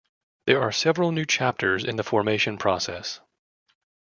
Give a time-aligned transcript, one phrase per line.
[0.47, 3.19] There are several new chapters in the formation process.